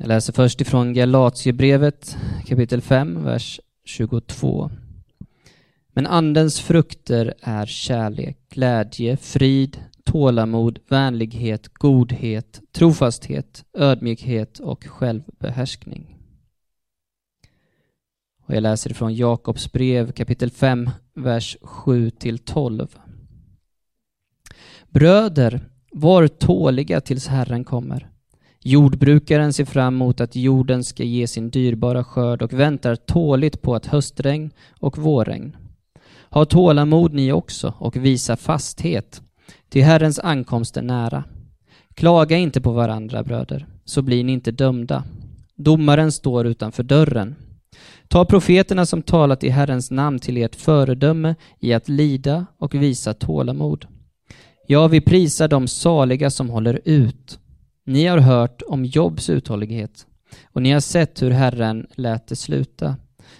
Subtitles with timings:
[0.00, 4.70] Jag läser först ifrån Galatiebrevet kapitel 5, vers 22.
[5.92, 16.16] Men Andens frukter är kärlek, glädje, frid, tålamod, vänlighet, godhet, trofasthet, ödmjukhet och självbehärskning.
[18.46, 22.88] Och jag läser ifrån Jakobs brev kapitel 5, vers 7-12.
[24.88, 25.60] Bröder,
[25.92, 28.08] var tåliga tills Herren kommer.
[28.68, 33.74] Jordbrukaren ser fram emot att jorden ska ge sin dyrbara skörd och väntar tåligt på
[33.74, 35.56] att höstregn och vårregn.
[36.30, 39.22] Ha tålamod ni också och visa fasthet,
[39.68, 41.24] till Herrens ankomst är nära.
[41.94, 45.04] Klaga inte på varandra, bröder, så blir ni inte dömda.
[45.56, 47.34] Domaren står utanför dörren.
[48.08, 53.14] Ta profeterna som talat i Herrens namn till ert föredöme i att lida och visa
[53.14, 53.86] tålamod.
[54.66, 57.38] Ja, vi prisar de saliga som håller ut.
[57.88, 60.06] Ni har hört om Jobs uthållighet
[60.44, 62.96] och ni har sett hur Herren lät det sluta.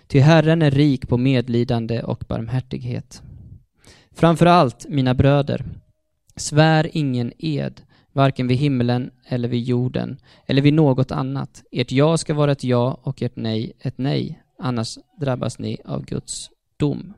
[0.07, 3.23] Ty Herren är rik på medlidande och barmhärtighet.
[4.13, 5.65] Framför allt, mina bröder,
[6.37, 7.81] svär ingen ed,
[8.13, 11.63] varken vid himlen eller vid jorden eller vid något annat.
[11.73, 16.05] Ert ja ska vara ett ja och ert nej ett nej, annars drabbas ni av
[16.05, 17.15] Guds dom.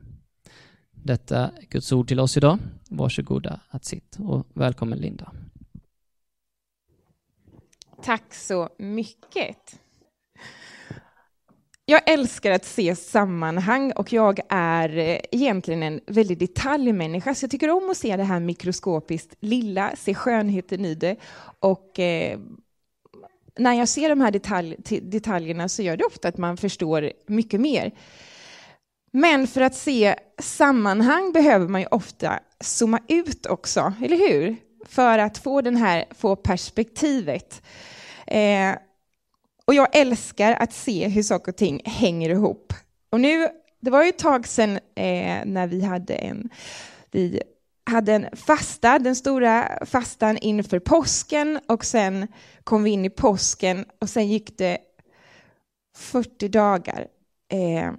[0.91, 2.57] Detta är Guds ord till oss idag.
[2.89, 5.31] Varsågoda att sitta och välkommen Linda.
[8.03, 9.79] Tack så mycket.
[11.85, 17.51] Jag älskar att se sammanhang och jag är eh, egentligen en väldigt detaljmänniska, så jag
[17.51, 21.15] tycker om att se det här mikroskopiskt lilla, se skönheten i det.
[21.59, 22.39] Och eh,
[23.57, 27.61] när jag ser de här detalj, detaljerna så gör det ofta att man förstår mycket
[27.61, 27.91] mer.
[29.11, 34.55] Men för att se sammanhang behöver man ju ofta zooma ut också, eller hur?
[34.85, 37.61] För att få den här, få perspektivet.
[38.31, 38.75] Eh,
[39.65, 42.73] och jag älskar att se hur saker och ting hänger ihop.
[43.09, 43.47] Och nu,
[43.79, 46.49] det var ju ett tag sedan eh, när vi hade en,
[47.11, 47.41] vi
[47.83, 52.27] hade en fasta, den stora fastan inför påsken och sen
[52.63, 54.77] kom vi in i påsken och sen gick det
[55.97, 57.07] 40 dagar.
[57.49, 57.91] Eh,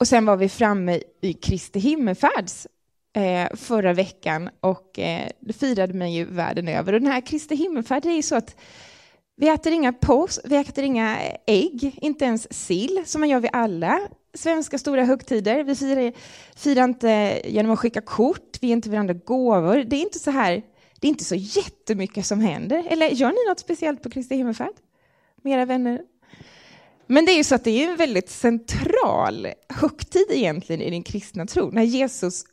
[0.00, 2.66] och sen var vi framme i Kristi himmelfärds
[3.12, 6.92] eh, förra veckan och eh, det firade man ju världen över.
[6.92, 8.56] Och den här Kristi himmelfärd är ju så att
[9.40, 13.50] vi äter inga pås, vi äter inga ägg, inte ens sill, som man gör vid
[13.52, 14.00] alla
[14.34, 15.64] svenska stora högtider.
[15.64, 16.12] Vi firar,
[16.56, 19.76] firar inte genom att skicka kort, vi ger inte varandra gåvor.
[19.76, 20.62] Det är inte så här,
[21.00, 22.86] det är inte så jättemycket som händer.
[22.90, 24.74] Eller gör ni något speciellt på Kristi himmelfärd?
[25.42, 26.02] Med era vänner?
[27.06, 31.02] Men det är ju så att det är en väldigt central högtid egentligen i den
[31.02, 32.44] kristna tron, när Jesus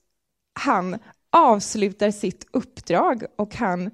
[0.59, 0.97] han
[1.29, 3.91] avslutar sitt uppdrag och han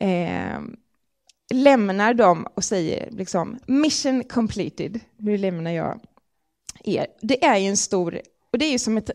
[0.00, 0.60] eh,
[1.52, 6.00] lämnar dem och säger liksom mission completed, nu lämnar jag
[6.84, 7.06] er.
[7.20, 8.20] Det är ju en stor,
[8.52, 9.10] och det är ju som ett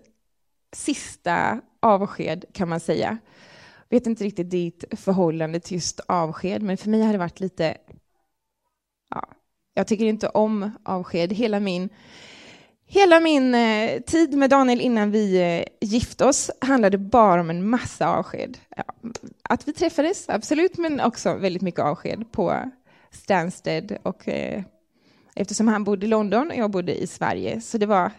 [0.75, 3.17] sista avsked kan man säga.
[3.89, 7.39] Jag vet inte riktigt ditt förhållande till just avsked, men för mig har det varit
[7.39, 7.77] lite,
[9.09, 9.29] ja,
[9.73, 11.33] jag tycker inte om avsked.
[11.33, 11.89] Hela min
[12.91, 17.69] Hela min eh, tid med Daniel innan vi eh, gifte oss handlade bara om en
[17.69, 18.57] massa avsked.
[18.75, 18.83] Ja,
[19.43, 22.71] att vi träffades, absolut, men också väldigt mycket avsked på
[23.11, 23.97] Stansted.
[24.03, 24.63] Och, eh,
[25.35, 27.61] eftersom han bodde i London och jag bodde i Sverige.
[27.61, 28.11] Så det var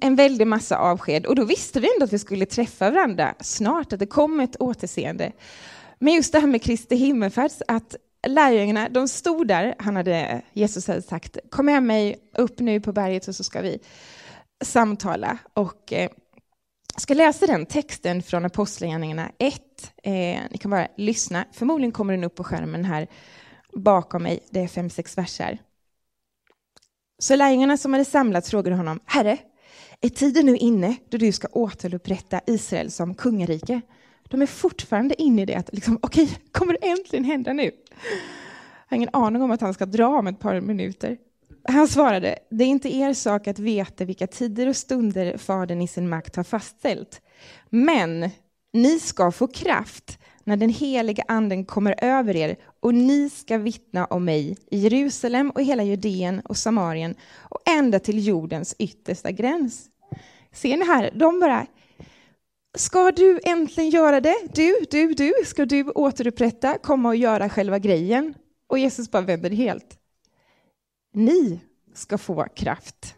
[0.00, 1.26] en väldig massa avsked.
[1.26, 4.56] Och då visste vi ändå att vi skulle träffa varandra snart, att det kom ett
[4.60, 5.32] återseende.
[5.98, 7.96] Men just det här med Kristi himmelfärds, att
[8.26, 12.92] lärjungarna, de stod där, han hade, Jesus hade sagt, kom med mig upp nu på
[12.92, 13.78] berget och så ska vi
[14.64, 15.38] samtala.
[15.54, 16.10] Och eh,
[16.94, 19.62] jag ska läsa den texten från Apostlagärningarna 1.
[20.02, 20.12] Eh,
[20.50, 23.06] ni kan bara lyssna, förmodligen kommer den upp på skärmen här
[23.72, 25.58] bakom mig, det är fem, sex verser.
[27.18, 29.38] Så lärjungarna som hade samlats frågade honom, Herre,
[30.00, 33.80] är tiden nu inne då du ska återupprätta Israel som kungarike?
[34.28, 37.62] De är fortfarande inne i det att liksom, okej, okay, kommer det äntligen hända nu?
[37.62, 37.70] Jag
[38.88, 41.16] har ingen aning om att han ska dra om ett par minuter.
[41.68, 45.88] Han svarade, det är inte er sak att veta vilka tider och stunder Fadern i
[45.88, 47.20] sin makt har fastställt.
[47.70, 48.30] Men
[48.72, 54.04] ni ska få kraft när den heliga anden kommer över er och ni ska vittna
[54.04, 59.86] om mig i Jerusalem och hela Judeen och Samarien och ända till jordens yttersta gräns.
[60.52, 61.66] Ser ni här, de bara
[62.76, 64.36] Ska du äntligen göra det?
[64.54, 68.34] Du, du, du, ska du återupprätta, komma och göra själva grejen?
[68.66, 69.98] Och Jesus bara vänder helt.
[71.12, 71.60] Ni
[71.94, 73.14] ska få kraft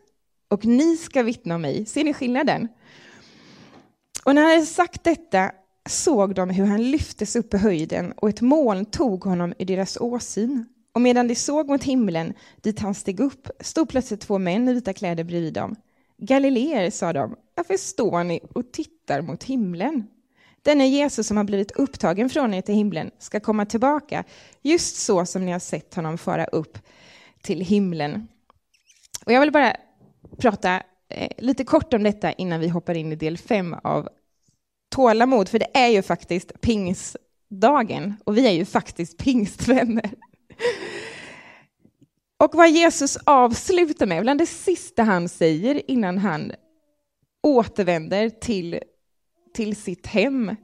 [0.49, 1.87] och ni ska vittna om mig.
[1.87, 2.69] Ser ni skillnaden?
[4.25, 5.50] Och när han hade sagt detta
[5.88, 9.97] såg de hur han lyftes upp i höjden och ett moln tog honom i deras
[9.97, 10.64] åsyn.
[10.93, 14.73] Och medan de såg mot himlen, dit han steg upp, stod plötsligt två män i
[14.73, 15.76] vita kläder bredvid dem.
[16.18, 20.06] Galileer, sa de, varför står ni och tittar mot himlen?
[20.62, 24.24] Denne Jesus som har blivit upptagen från er till himlen ska komma tillbaka,
[24.62, 26.78] just så som ni har sett honom fara upp
[27.42, 28.28] till himlen.
[29.26, 29.76] Och jag vill bara
[30.38, 34.08] prata eh, lite kort om detta innan vi hoppar in i del fem av
[34.88, 40.10] tålamod, för det är ju faktiskt pingstdagen och vi är ju faktiskt pingstvänner.
[42.38, 46.52] Och vad Jesus avslutar med, bland det sista han säger innan han
[47.42, 48.80] återvänder till,
[49.54, 50.56] till sitt hem,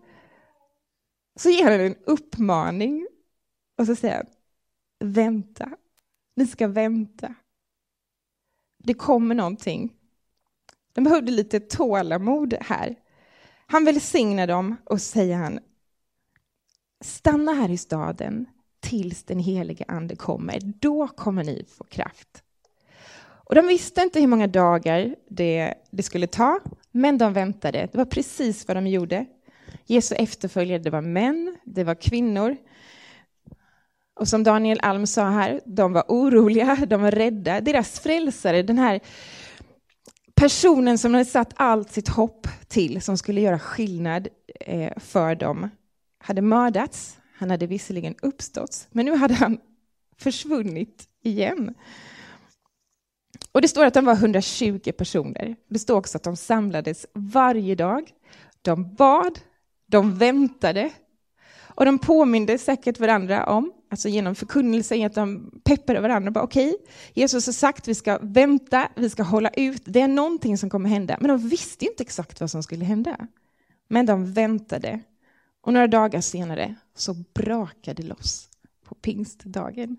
[1.36, 3.06] så ger han en uppmaning
[3.78, 4.26] och så säger han,
[5.12, 5.70] vänta,
[6.36, 7.34] ni ska vänta.
[8.78, 9.94] Det kommer någonting.
[10.92, 12.96] De behövde lite tålamod här.
[13.66, 15.60] Han välsignar dem och säger han,
[17.04, 18.46] stanna här i staden
[18.82, 20.58] tills den helige ande kommer.
[20.60, 22.42] Då kommer ni få kraft.
[23.44, 27.88] Och de visste inte hur många dagar det, det skulle ta, men de väntade.
[27.92, 29.26] Det var precis vad de gjorde.
[29.86, 32.56] Jesu efterföljare, det var män, det var kvinnor.
[34.14, 37.60] Och som Daniel Alm sa här, de var oroliga, de var rädda.
[37.60, 39.00] Deras frälsare, den här
[40.34, 44.28] personen som hade satt allt sitt hopp till, som skulle göra skillnad
[44.60, 45.70] eh, för dem,
[46.18, 47.18] hade mördats.
[47.42, 49.58] Han hade visserligen uppstått, men nu hade han
[50.18, 51.74] försvunnit igen.
[53.52, 55.56] Och det står att de var 120 personer.
[55.68, 58.10] Det står också att de samlades varje dag.
[58.62, 59.38] De bad,
[59.86, 60.90] de väntade
[61.58, 66.42] och de påminde säkert varandra om, alltså genom förkunnelse, att de peppade varandra.
[66.42, 70.58] Okej, okay, Jesus har sagt vi ska vänta, vi ska hålla ut, det är någonting
[70.58, 71.16] som kommer hända.
[71.20, 73.16] Men de visste inte exakt vad som skulle hända.
[73.88, 75.00] Men de väntade.
[75.62, 78.48] Och några dagar senare så brakade det loss
[78.84, 79.96] på pingstdagen.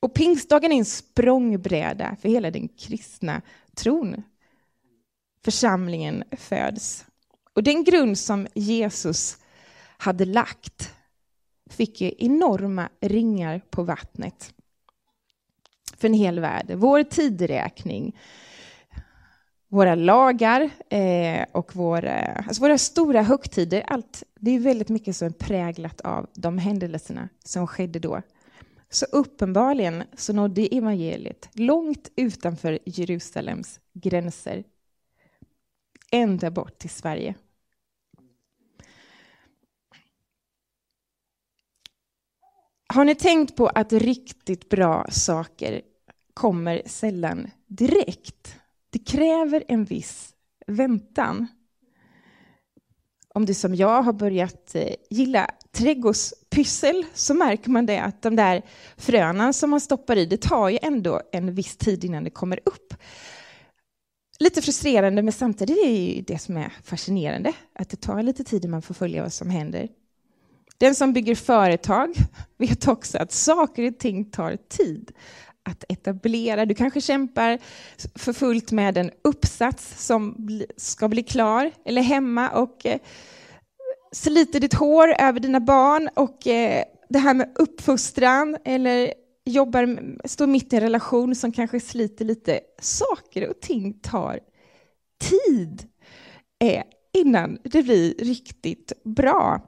[0.00, 3.42] Och pingstdagen är en språngbräda för hela den kristna
[3.74, 4.22] tron.
[5.44, 7.06] Församlingen föds.
[7.52, 9.38] Och den grund som Jesus
[9.96, 10.94] hade lagt
[11.70, 14.54] fick ju enorma ringar på vattnet
[15.96, 16.72] för en hel värld.
[16.76, 18.16] Vår tideräkning,
[19.72, 25.16] våra lagar eh, och våra, eh, alltså våra stora högtider, allt, det är väldigt mycket
[25.16, 28.22] som är präglat av de händelserna som skedde då.
[28.90, 34.64] Så uppenbarligen så nådde evangeliet långt utanför Jerusalems gränser,
[36.10, 37.34] ända bort till Sverige.
[42.86, 45.82] Har ni tänkt på att riktigt bra saker
[46.34, 48.61] kommer sällan direkt?
[48.92, 50.34] Det kräver en viss
[50.66, 51.46] väntan.
[53.34, 58.36] Om du som jag har börjat eh, gilla trädgårdspyssel så märker man det att de
[58.36, 58.62] där
[58.96, 62.60] fröna som man stoppar i, det tar ju ändå en viss tid innan det kommer
[62.64, 62.94] upp.
[64.38, 68.44] Lite frustrerande, men samtidigt är det ju det som är fascinerande, att det tar lite
[68.44, 69.88] tid innan man får följa vad som händer.
[70.78, 72.14] Den som bygger företag
[72.58, 75.12] vet också att saker och ting tar tid
[75.62, 76.66] att etablera.
[76.66, 77.58] Du kanske kämpar
[78.14, 82.98] för fullt med en uppsats som ska bli klar, eller hemma och eh,
[84.12, 89.14] sliter ditt hår över dina barn och eh, det här med uppfostran eller
[89.44, 89.98] jobbar,
[90.28, 92.60] står mitt i en relation som kanske sliter lite.
[92.80, 94.40] Saker och ting tar
[95.30, 95.88] tid
[96.64, 99.60] eh, innan det blir riktigt bra.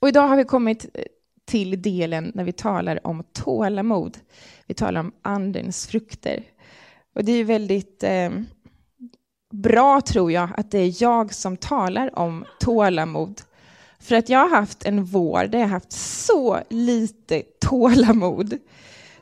[0.00, 1.04] Och idag har vi kommit eh,
[1.44, 4.18] till delen när vi talar om tålamod.
[4.66, 6.44] Vi talar om andens frukter.
[7.14, 8.30] Och det är väldigt eh,
[9.52, 13.40] bra, tror jag, att det är jag som talar om tålamod.
[14.00, 18.58] För att jag har haft en vår där jag har haft så lite tålamod.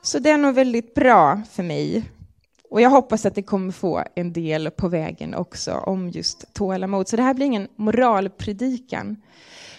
[0.02, 2.05] Så det är nog väldigt bra för mig.
[2.71, 7.09] Och jag hoppas att det kommer få en del på vägen också om just tålamod.
[7.09, 9.17] Så det här blir ingen moralpredikan.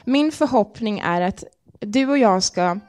[0.05, 1.43] Min förhoppning är att
[1.85, 2.79] du och jag ska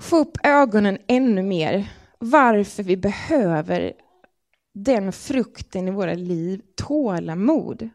[0.00, 3.92] få upp ögonen ännu mer varför vi behöver
[4.74, 7.88] den frukten i våra liv, tålamod.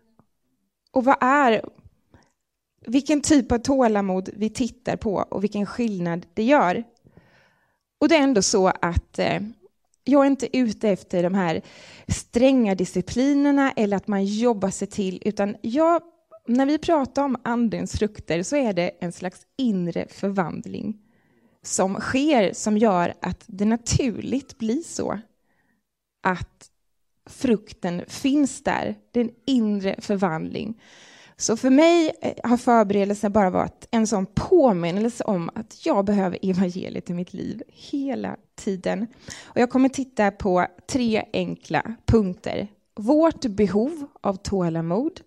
[0.92, 1.62] Och vad är
[2.86, 6.84] vilken typ av tålamod vi tittar på och vilken skillnad det gör.
[8.00, 9.42] Och det är ändå så att eh,
[10.04, 11.62] jag är inte ute efter de här
[12.08, 16.02] stränga disciplinerna eller att man jobbar sig till, utan jag
[16.48, 20.98] när vi pratar om andens frukter så är det en slags inre förvandling
[21.64, 25.20] som sker som gör att det naturligt blir så
[26.24, 26.72] att
[27.30, 28.96] frukten finns där.
[29.12, 30.82] Det är en inre förvandling
[31.38, 36.40] Så för mig eh, har förberedelsen bara varit en sån påminnelse om att jag behöver
[36.42, 39.08] evangeliet i mitt liv hela tiden.
[39.44, 42.68] Och jag kommer titta på tre enkla punkter.
[42.96, 45.22] Vårt behov av tålamod.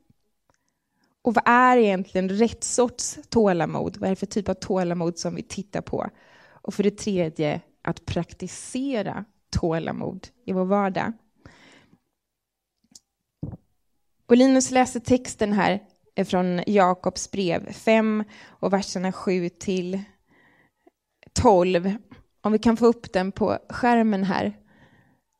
[1.24, 3.96] Och vad är egentligen rätt sorts tålamod?
[3.96, 6.10] Vad är det för typ av tålamod som vi tittar på?
[6.48, 11.12] Och för det tredje, att praktisera tålamod i vår vardag.
[14.26, 15.80] Och Linus läser texten här
[16.24, 20.02] från Jakobs brev 5 och verserna 7 till
[21.32, 21.96] 12.
[22.40, 24.56] Om vi kan få upp den på skärmen här.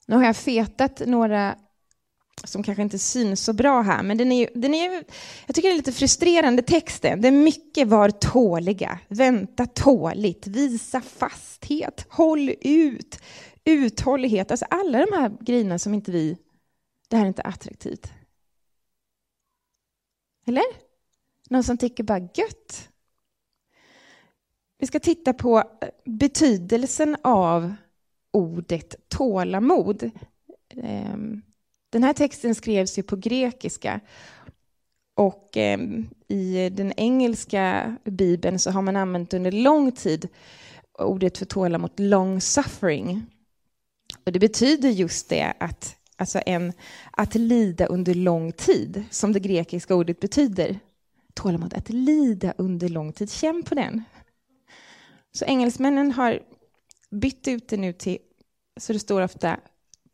[0.07, 1.57] Nu har jag fetat några
[2.45, 5.05] som kanske inte syns så bra här, men den är, den är,
[5.47, 7.21] jag tycker det är lite frustrerande texten.
[7.21, 13.21] Det är mycket var tåliga, vänta tåligt, visa fasthet, håll ut,
[13.65, 14.51] uthållighet.
[14.51, 16.37] Alltså alla de här grejerna som inte vi,
[17.09, 18.13] det här är inte attraktivt.
[20.47, 20.65] Eller?
[21.51, 22.89] Någon som tycker bara gött?
[24.79, 27.75] Vi ska titta på eh, betydelsen av
[28.31, 30.11] ordet tålamod.
[30.83, 31.43] Ehm,
[31.95, 34.01] den här texten skrevs ju på grekiska
[35.17, 40.29] och ehm, i den engelska bibeln så har man använt under lång tid
[40.99, 43.27] ordet för tålamod long suffering.
[44.27, 46.73] Och det betyder just det att alltså en,
[47.11, 50.79] att lida under lång tid, som det grekiska ordet betyder.
[51.35, 53.31] Tålamod, att lida under lång tid.
[53.31, 54.03] Känn på den.
[55.33, 56.41] Så engelsmännen har
[57.11, 58.19] bytt ut det nu till,
[58.81, 59.61] så det står ofta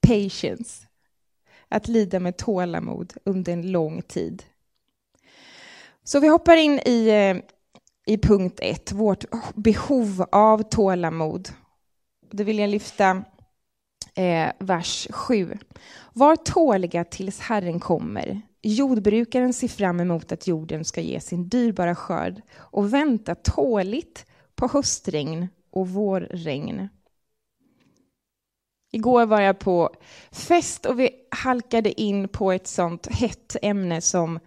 [0.00, 0.89] patience.
[1.70, 4.42] Att lida med tålamod under en lång tid.
[6.04, 7.36] Så vi hoppar in i, eh,
[8.14, 9.24] i punkt ett, vårt
[9.54, 11.48] behov av tålamod.
[12.30, 13.24] Då vill jag lyfta
[14.14, 15.58] eh, vers 7.
[16.12, 18.42] Var tåliga tills Herren kommer.
[18.62, 24.68] Jordbrukaren ser fram emot att jorden ska ge sin dyrbara skörd och vänta tåligt på
[24.72, 26.88] höstregn och vårregn.
[28.92, 29.90] Igår var jag på
[30.30, 31.00] fest och
[31.30, 34.38] halkade in på ett sånt hett ämne som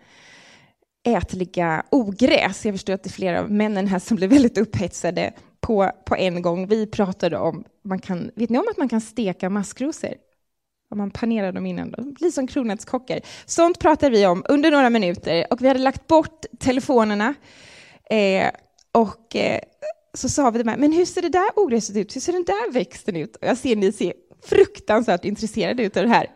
[1.03, 2.65] ätliga ogräs.
[2.65, 6.15] Jag förstår att det är flera av männen här som blev väldigt upphetsade på, på
[6.15, 6.67] en gång.
[6.67, 10.13] Vi pratade om, man kan, vet ni om att man kan steka maskrosor?
[10.89, 13.19] Om man panerar dem innan, de blir som kronärtskockor.
[13.45, 17.33] Sånt pratade vi om under några minuter och vi hade lagt bort telefonerna.
[18.09, 18.49] Eh,
[18.91, 19.59] och eh,
[20.13, 22.15] så sa vi det här, men hur ser det där ogräset ut?
[22.15, 23.35] Hur ser den där växten ut?
[23.35, 24.13] Och jag ser ni ser
[24.45, 26.27] fruktansvärt intresserade ut av det här.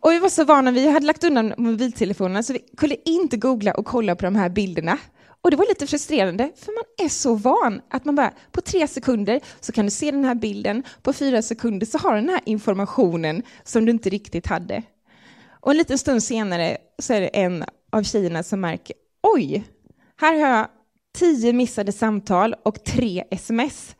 [0.00, 3.72] Och vi var så vana, vi hade lagt undan mobiltelefonerna så vi kunde inte googla
[3.72, 4.98] och kolla på de här bilderna.
[5.40, 8.86] Och det var lite frustrerande, för man är så van att man bara på tre
[8.86, 12.28] sekunder så kan du se den här bilden, på fyra sekunder så har du den
[12.28, 14.82] här informationen som du inte riktigt hade.
[15.60, 19.64] Och en liten stund senare så är det en av tjejerna som märker, oj,
[20.20, 20.68] här har jag
[21.18, 23.96] tio missade samtal och tre sms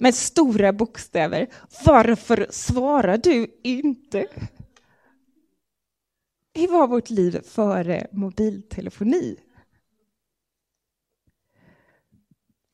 [0.00, 1.46] med stora bokstäver.
[1.84, 4.26] Varför svarar du inte?
[6.54, 9.36] Hur var vårt liv före mobiltelefoni?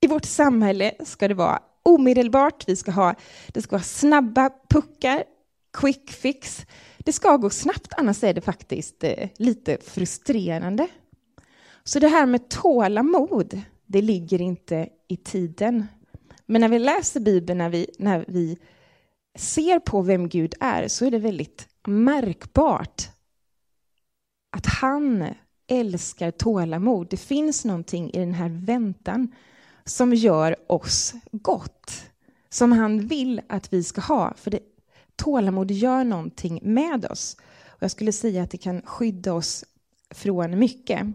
[0.01, 3.15] I vårt samhälle ska det vara omedelbart, vi ska ha,
[3.49, 5.25] det ska vara snabba puckar,
[5.73, 6.67] quick fix.
[6.99, 10.89] Det ska gå snabbt, annars är det faktiskt eh, lite frustrerande.
[11.85, 15.87] Så det här med tålamod, det ligger inte i tiden.
[16.47, 18.59] Men när vi läser Bibeln, när vi, när vi
[19.39, 23.09] ser på vem Gud är, så är det väldigt märkbart
[24.51, 25.25] att han
[25.67, 27.07] älskar tålamod.
[27.11, 29.35] Det finns någonting i den här väntan
[29.85, 32.05] som gör oss gott,
[32.49, 34.35] som han vill att vi ska ha.
[34.37, 34.61] För det,
[35.17, 37.37] tålamod gör någonting med oss.
[37.67, 39.65] Och jag skulle säga att det kan skydda oss
[40.11, 41.07] från mycket.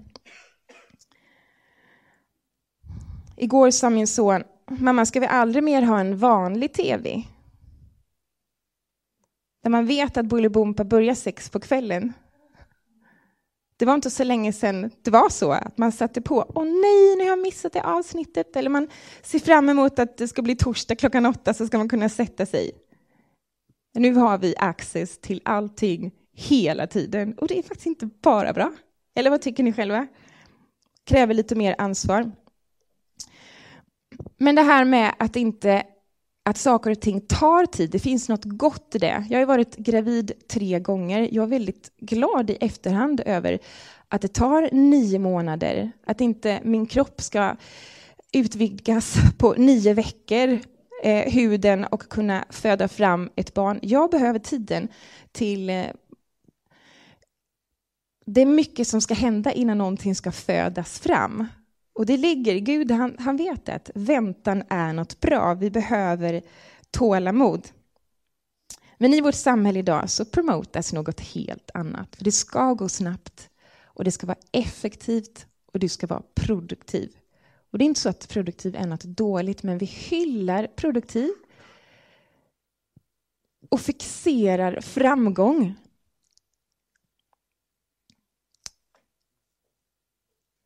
[3.38, 4.44] Igår sa min son,
[4.80, 7.24] mamma ska vi aldrig mer ha en vanlig tv?
[9.64, 12.14] Där man vet att Bolibompa börjar sex på kvällen.
[13.78, 17.16] Det var inte så länge sedan det var så att man satte på, åh nej,
[17.18, 18.88] nu har jag missat det avsnittet, eller man
[19.22, 22.46] ser fram emot att det ska bli torsdag klockan åtta så ska man kunna sätta
[22.46, 22.72] sig.
[23.94, 28.74] Nu har vi access till allting hela tiden och det är faktiskt inte bara bra.
[29.16, 30.08] Eller vad tycker ni själva?
[31.04, 32.32] Kräver lite mer ansvar.
[34.38, 35.84] Men det här med att inte
[36.44, 37.90] att saker och ting tar tid.
[37.90, 39.26] Det finns något gott i det.
[39.30, 41.30] Jag har varit gravid tre gånger.
[41.32, 43.60] Jag är väldigt glad i efterhand över
[44.08, 45.92] att det tar nio månader.
[46.06, 47.56] Att inte min kropp ska
[48.34, 50.60] utvidgas på nio veckor,
[51.04, 53.80] eh, huden och kunna föda fram ett barn.
[53.82, 54.88] Jag behöver tiden
[55.32, 55.86] till eh,
[58.26, 61.48] det är mycket som ska hända innan någonting ska födas fram.
[61.94, 65.54] Och det ligger, Gud han, han vet att väntan är något bra.
[65.54, 66.42] Vi behöver
[66.92, 67.68] tålamod.
[68.98, 72.16] Men i vårt samhälle idag så promotas något helt annat.
[72.16, 73.50] För det ska gå snabbt
[73.84, 77.16] och det ska vara effektivt och du ska vara produktiv.
[77.72, 81.30] Och det är inte så att produktiv är något dåligt, men vi hyllar produktiv
[83.70, 85.76] och fixerar framgång.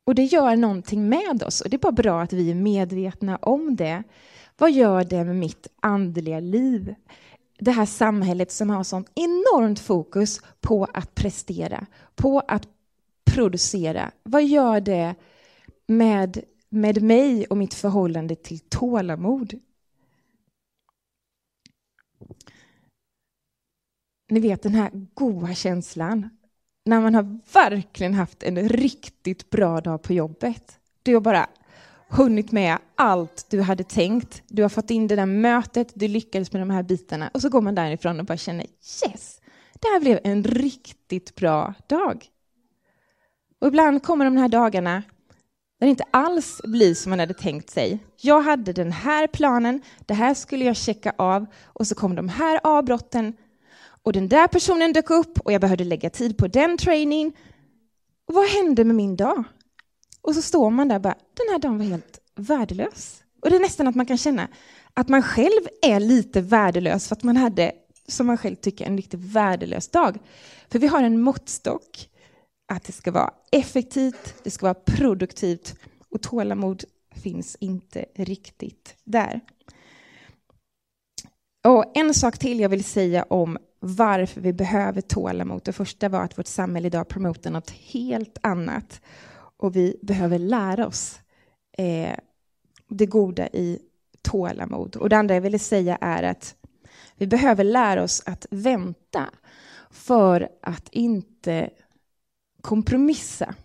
[0.05, 3.37] Och det gör någonting med oss och det är bara bra att vi är medvetna
[3.37, 4.03] om det.
[4.57, 6.95] Vad gör det med mitt andliga liv?
[7.59, 11.85] Det här samhället som har sånt enormt fokus på att prestera,
[12.15, 12.67] på att
[13.25, 14.11] producera.
[14.23, 15.15] Vad gör det
[15.87, 19.59] med, med mig och mitt förhållande till tålamod?
[24.29, 26.29] Ni vet den här goda känslan
[26.85, 30.79] när man har verkligen haft en riktigt bra dag på jobbet.
[31.03, 31.49] Du har bara
[32.09, 34.43] hunnit med allt du hade tänkt.
[34.47, 37.49] Du har fått in det där mötet, du lyckades med de här bitarna och så
[37.49, 38.65] går man därifrån och bara känner
[39.05, 39.41] yes,
[39.73, 42.25] det här blev en riktigt bra dag.
[43.61, 45.03] Och ibland kommer de här dagarna
[45.79, 47.99] där det inte alls blir som man hade tänkt sig.
[48.21, 52.29] Jag hade den här planen, det här skulle jag checka av och så kom de
[52.29, 53.33] här avbrotten
[54.05, 57.37] och den där personen dök upp och jag behövde lägga tid på den training.
[58.27, 59.43] Och vad hände med min dag?
[60.21, 63.23] Och så står man där och bara, den här dagen var helt värdelös.
[63.41, 64.47] Och det är nästan att man kan känna
[64.93, 67.71] att man själv är lite värdelös för att man hade,
[68.07, 70.17] som man själv tycker, en riktigt värdelös dag.
[70.69, 72.09] För vi har en måttstock
[72.67, 75.75] att det ska vara effektivt, det ska vara produktivt
[76.09, 76.83] och tålamod
[77.15, 79.41] finns inte riktigt där.
[81.67, 85.61] Och en sak till jag vill säga om varför vi behöver tålamod.
[85.63, 89.01] Det första var att vårt samhälle idag promotar något helt annat
[89.57, 91.19] och vi behöver lära oss
[91.77, 92.15] eh,
[92.89, 93.79] det goda i
[94.21, 94.95] tålamod.
[94.95, 96.55] Och det andra jag ville säga är att
[97.15, 99.29] vi behöver lära oss att vänta
[99.89, 101.69] för att inte
[102.61, 103.55] kompromissa.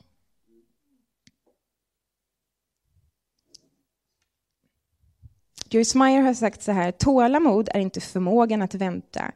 [5.71, 9.33] Joyce Meyer har sagt så här, tålamod är inte förmågan att vänta,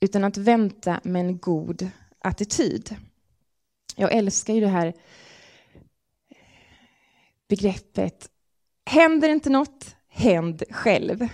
[0.00, 2.96] utan att vänta med en god attityd.
[3.96, 4.94] Jag älskar ju det här
[7.48, 8.30] begreppet,
[8.86, 11.28] händer inte något, händ själv.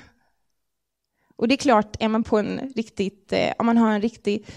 [1.36, 4.50] Och det är klart, är man på en riktigt, eh, om man har en riktigt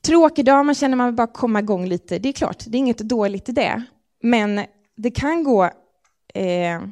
[0.00, 2.78] tråkig dag, man känner man vill bara komma igång lite, det är klart, det är
[2.78, 3.82] inget dåligt i det.
[4.22, 4.60] Men
[4.96, 5.64] det kan gå,
[6.34, 6.82] eh,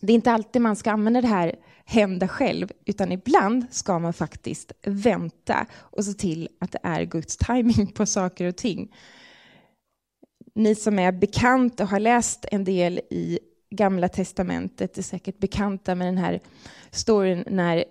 [0.00, 1.54] det är inte alltid man ska använda det här
[1.90, 7.36] hända själv, utan ibland ska man faktiskt vänta och se till att det är Guds
[7.36, 8.94] timing på saker och ting.
[10.54, 13.38] Ni som är bekanta och har läst en del i
[13.70, 16.40] Gamla testamentet är säkert bekanta med den här
[16.90, 17.84] storyn när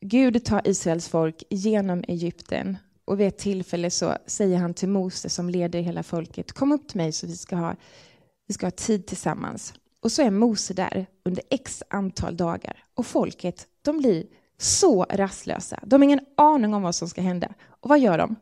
[0.00, 5.28] Gud tar Israels folk genom Egypten och vid ett tillfälle så säger han till Mose
[5.28, 7.76] som leder hela folket, kom upp till mig så vi ska ha,
[8.46, 9.74] vi ska ha tid tillsammans.
[10.00, 14.26] Och så är Mose där under x antal dagar och folket de blir
[14.58, 15.80] så rastlösa.
[15.86, 17.54] De har ingen aning om vad som ska hända.
[17.68, 18.36] Och vad gör de?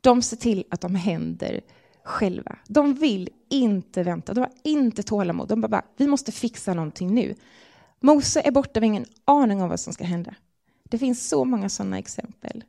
[0.00, 1.60] De ser till att de händer
[2.04, 2.58] själva.
[2.68, 5.48] De vill inte vänta, de har inte tålamod.
[5.48, 7.34] De bara, vi måste fixa någonting nu.
[8.00, 10.34] Mose är borta, vi har ingen aning om vad som ska hända.
[10.84, 12.64] Det finns så många sådana exempel.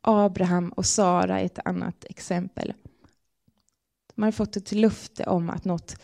[0.00, 2.74] Abraham och Sara är ett annat exempel.
[4.14, 5.96] De har fått ett löfte om att något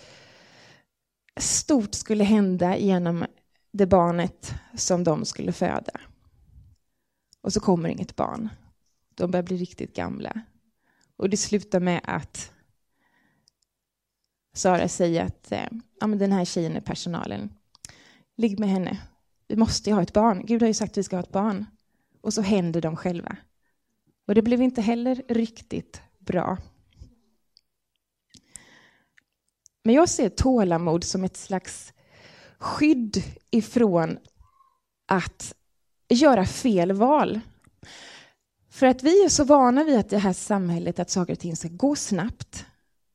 [1.37, 3.27] stort skulle hända genom
[3.73, 6.01] det barnet som de skulle föda.
[7.41, 8.49] Och så kommer inget barn.
[9.15, 10.41] De börjar bli riktigt gamla.
[11.17, 12.53] Och det slutar med att
[14.55, 15.69] Sara säger att eh,
[16.01, 17.53] ja, men den här tjejen är personalen.
[18.37, 19.01] Ligg med henne.
[19.49, 20.47] Vi måste ju ha ett barn.
[20.47, 21.67] Gud har ju sagt att vi ska ha ett barn.
[22.21, 23.37] Och så händer de själva.
[24.27, 26.59] Och det blev inte heller riktigt bra.
[29.87, 31.93] Men jag ser tålamod som ett slags
[32.59, 34.19] skydd ifrån
[35.09, 35.55] att
[36.09, 37.41] göra fel val.
[38.71, 41.57] För att vi är så vana vid att det här samhället, att saker och ting
[41.57, 42.65] ska gå snabbt.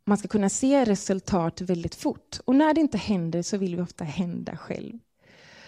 [0.05, 2.39] Man ska kunna se resultat väldigt fort.
[2.45, 4.99] Och när det inte händer så vill vi ofta hända själv.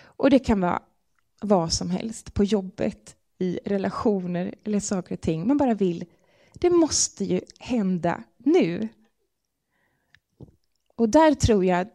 [0.03, 0.81] Och det kan vara
[1.41, 5.47] vad som helst, på jobbet, i relationer eller saker och ting.
[5.47, 6.05] Man bara vill,
[6.53, 8.89] det måste ju hända nu.
[10.95, 11.87] Och där tror jag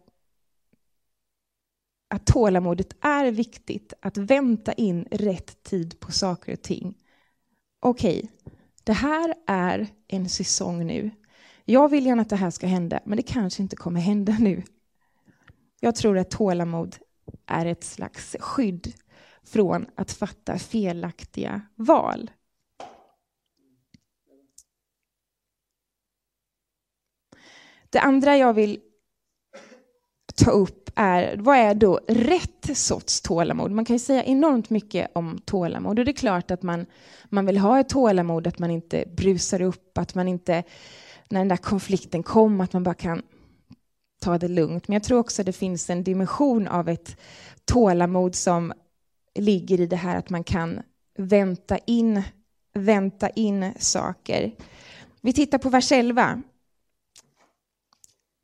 [2.08, 6.94] att tålamodet är viktigt, att vänta in rätt tid på saker och ting.
[7.80, 8.52] Okej, okay,
[8.84, 11.10] det här är en säsong nu.
[11.64, 14.62] Jag vill gärna att det här ska hända, men det kanske inte kommer hända nu.
[15.80, 16.96] Jag tror att tålamod
[17.46, 18.92] är ett slags skydd
[19.42, 22.30] från att fatta felaktiga val.
[27.90, 28.80] Det andra jag vill
[30.38, 33.70] ta upp är, vad är då rätt sorts tålamod?
[33.70, 36.86] Man kan ju säga enormt mycket om tålamod och det är klart att man,
[37.24, 40.62] man vill ha ett tålamod, att man inte brusar upp, att man inte,
[41.28, 43.22] när den där konflikten kom att man bara kan
[44.20, 44.88] ta det lugnt.
[44.88, 47.16] Men jag tror också att det finns en dimension av ett
[47.64, 48.72] tålamod som
[49.34, 50.80] ligger i det här att man kan
[51.18, 52.22] vänta in,
[52.74, 54.52] vänta in saker.
[55.20, 56.42] Vi tittar på vers 11.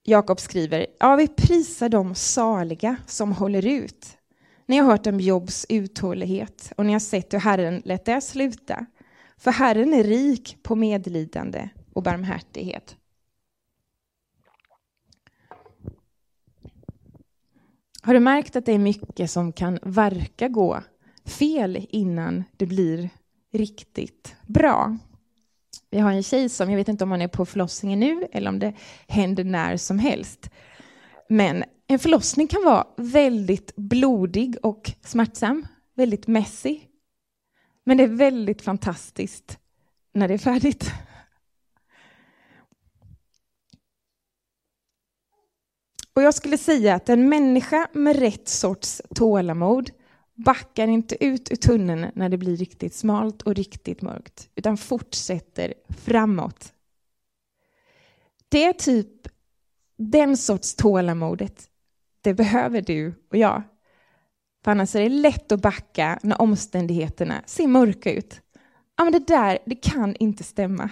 [0.07, 4.07] Jakob skriver, ja vi prisar de saliga som håller ut.
[4.67, 8.87] Ni har hört om Jobs uthållighet och ni har sett hur Herren lät det sluta.
[9.37, 12.97] För Herren är rik på medlidande och barmhärtighet.
[18.03, 20.83] Har du märkt att det är mycket som kan verka gå
[21.25, 23.11] fel innan det blir
[23.53, 24.99] riktigt bra?
[25.95, 28.49] Vi har en tjej som, jag vet inte om hon är på förlossningen nu eller
[28.49, 28.75] om det
[29.09, 30.51] händer när som helst.
[31.29, 36.89] Men en förlossning kan vara väldigt blodig och smärtsam, väldigt mässig.
[37.85, 39.59] Men det är väldigt fantastiskt
[40.13, 40.91] när det är färdigt.
[46.13, 49.91] Och jag skulle säga att en människa med rätt sorts tålamod
[50.35, 55.75] backar inte ut ur tunneln när det blir riktigt smalt och riktigt mörkt, utan fortsätter
[55.89, 56.73] framåt.
[58.49, 59.29] Det är typ
[59.97, 61.69] den sorts tålamodet,
[62.21, 63.63] det behöver du och jag.
[64.65, 68.41] För annars är det lätt att backa när omständigheterna ser mörka ut.
[68.97, 70.91] Ja, men det där, det kan inte stämma.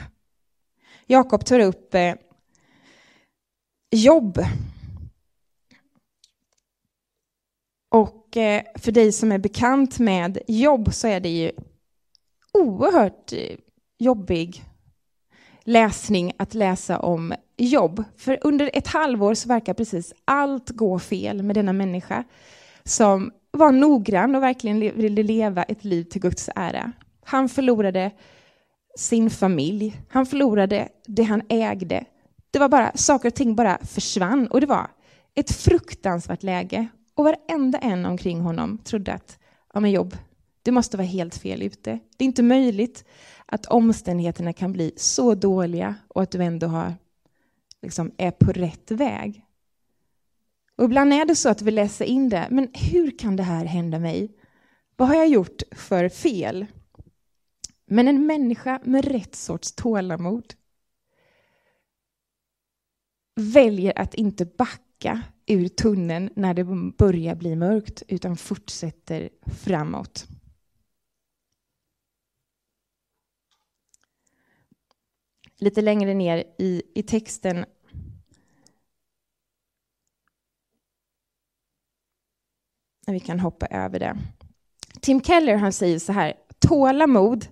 [1.06, 2.14] Jakob tar upp eh,
[3.90, 4.38] jobb
[7.92, 11.52] Och Eh, för dig som är bekant med jobb så är det ju
[12.52, 13.56] oerhört eh,
[13.98, 14.64] jobbig
[15.64, 18.04] läsning att läsa om jobb.
[18.16, 22.24] För under ett halvår så verkar precis allt gå fel med denna människa
[22.84, 26.92] som var noggrann och verkligen ville leva ett liv till Guds ära.
[27.24, 28.10] Han förlorade
[28.98, 32.04] sin familj, han förlorade det han ägde.
[32.50, 34.90] Det var bara, saker och ting bara försvann och det var
[35.34, 36.88] ett fruktansvärt läge.
[37.14, 39.38] Och varenda en omkring honom trodde att
[39.74, 40.16] ja, men jobb,
[40.62, 41.98] du måste vara helt fel ute.
[42.16, 43.04] Det är inte möjligt
[43.46, 46.94] att omständigheterna kan bli så dåliga och att du ändå har,
[47.82, 49.46] liksom, är på rätt väg.
[50.76, 53.64] Och ibland är det så att vi läser in det, men hur kan det här
[53.64, 54.36] hända mig?
[54.96, 56.66] Vad har jag gjort för fel?
[57.86, 60.54] Men en människa med rätt sorts tålamod
[63.34, 66.64] väljer att inte backa ur tunneln när det
[66.98, 70.26] börjar bli mörkt, utan fortsätter framåt.
[75.58, 77.64] Lite längre ner i, i texten
[83.06, 84.18] vi kan hoppa över det.
[85.00, 87.46] Tim Keller han säger så här, tålamod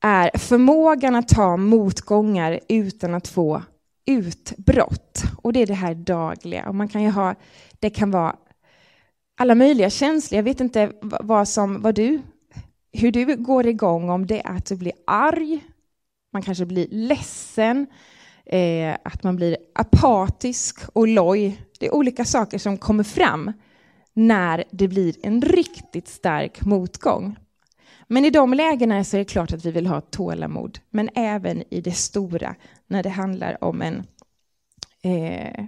[0.00, 3.62] är förmågan att ta motgångar utan att få
[4.08, 5.22] utbrott.
[5.42, 6.68] Och det är det här dagliga.
[6.68, 7.34] Och man kan ju ha,
[7.78, 8.36] det kan vara
[9.36, 10.36] alla möjliga känslor.
[10.36, 12.20] Jag vet inte vad, som, vad du,
[12.92, 15.60] hur du går igång, om det är att du blir arg,
[16.32, 17.86] man kanske blir ledsen,
[18.46, 21.62] eh, att man blir apatisk och loj.
[21.78, 23.52] Det är olika saker som kommer fram
[24.12, 27.36] när det blir en riktigt stark motgång.
[28.08, 31.74] Men i de lägena så är det klart att vi vill ha tålamod, men även
[31.74, 32.54] i det stora,
[32.86, 34.06] när det handlar om en,
[35.02, 35.64] eh,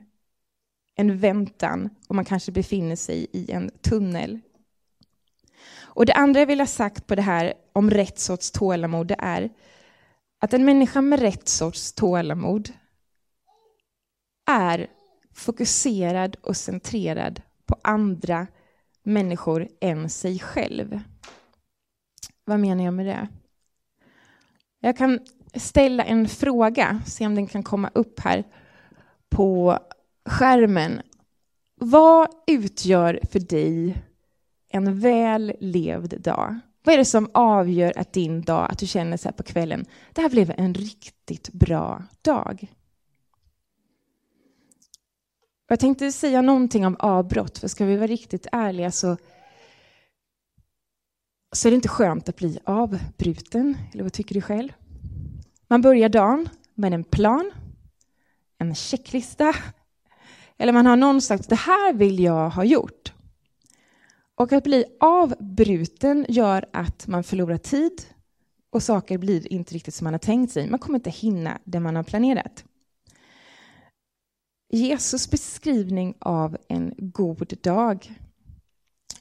[0.95, 4.41] en väntan och man kanske befinner sig i en tunnel.
[5.77, 9.17] Och det andra jag vill ha sagt på det här om rätt sorts tålamod, det
[9.19, 9.51] är
[10.39, 12.73] att en människa med rätt sorts tålamod
[14.51, 14.87] är
[15.35, 18.47] fokuserad och centrerad på andra
[19.03, 21.01] människor än sig själv.
[22.51, 23.29] Vad menar jag med det?
[24.81, 25.21] Jag kan
[25.55, 28.45] ställa en fråga, se om den kan komma upp här
[29.29, 29.79] på
[30.25, 31.01] skärmen.
[31.75, 34.03] Vad utgör för dig
[34.69, 36.59] en väl levd dag?
[36.83, 39.85] Vad är det som avgör att din dag, att du känner så här på kvällen,
[40.13, 42.75] det här blev en riktigt bra dag?
[45.69, 49.17] Jag tänkte säga någonting om avbrott, för ska vi vara riktigt ärliga så
[51.53, 53.77] så är det inte skönt att bli avbruten.
[53.93, 54.73] Eller vad tycker du själv?
[55.69, 57.51] Man börjar dagen med en plan.
[58.59, 59.55] en checklista.
[60.59, 63.13] Eller man har någon slags, det här vill jag ha gjort.
[64.35, 68.03] Och att bli avbruten gör att man förlorar tid
[68.71, 70.71] och saker blir inte riktigt som man har tänkt sig.
[70.71, 72.65] Man kommer inte hinna det man har planerat.
[74.73, 78.15] Jesus beskrivning av en god dag.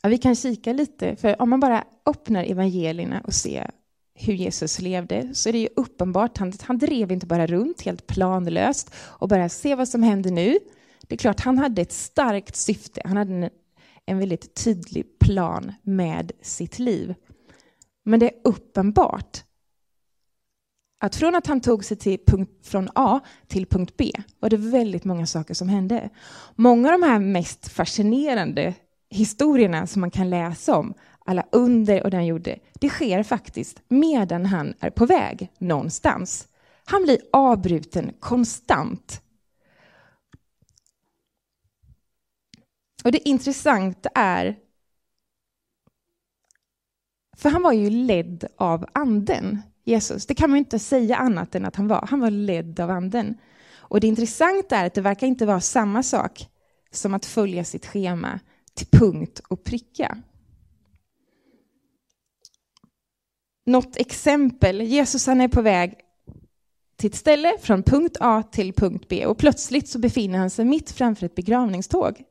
[0.01, 3.71] Ja, vi kan kika lite, för om man bara öppnar evangelierna och ser
[4.13, 8.07] hur Jesus levde så är det ju uppenbart, han, han drev inte bara runt helt
[8.07, 10.59] planlöst och bara se vad som händer nu.
[11.07, 13.49] Det är klart, han hade ett starkt syfte, han hade en,
[14.05, 17.15] en väldigt tydlig plan med sitt liv.
[18.05, 19.43] Men det är uppenbart
[20.99, 24.57] att från att han tog sig till punkt, från A till punkt B var det
[24.57, 26.09] väldigt många saker som hände.
[26.55, 28.73] Många av de här mest fascinerande
[29.09, 30.93] historierna som man kan läsa om,
[31.25, 36.47] alla under och det han gjorde, det sker faktiskt medan han är på väg någonstans.
[36.85, 39.21] Han blir avbruten konstant.
[43.03, 44.55] Och det intressanta är,
[47.37, 49.61] för han var ju ledd av anden.
[49.83, 50.25] Jesus.
[50.25, 52.07] Det kan man inte säga annat än att han var.
[52.09, 53.37] Han var ledd av anden.
[53.75, 56.47] Och det intressanta är att det verkar inte vara samma sak
[56.91, 58.39] som att följa sitt schema
[58.79, 60.17] till punkt och pricka.
[63.65, 64.81] Något exempel.
[64.81, 65.95] Jesus han är på väg
[66.95, 70.65] till ett ställe från punkt A till punkt B och plötsligt så befinner han sig
[70.65, 72.23] mitt framför ett begravningståg.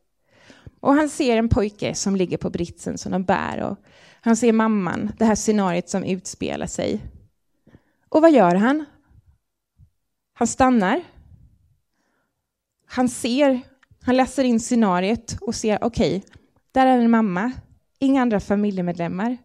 [0.81, 3.77] Och han ser en pojke som ligger på britsen som de bär och
[4.21, 7.01] han ser mamman, det här scenariot som utspelar sig.
[8.09, 8.85] Och vad gör han?
[10.33, 11.03] Han stannar.
[12.87, 13.61] Han ser,
[14.03, 16.38] han läser in scenariet och ser, okej, okay,
[16.79, 17.53] där är en mamma,
[17.99, 19.37] inga andra familjemedlemmar.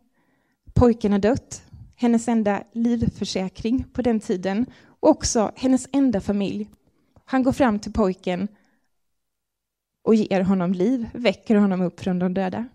[0.74, 1.64] Pojken har dött,
[1.96, 6.70] hennes enda livförsäkring på den tiden och också hennes enda familj.
[7.26, 8.48] Han går fram till pojken
[10.04, 12.66] och ger honom liv, väcker honom upp från de döda.